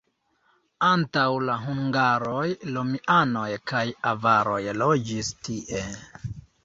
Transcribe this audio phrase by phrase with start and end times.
[0.85, 5.85] Antaŭ la hungaroj romianoj kaj avaroj loĝis tie.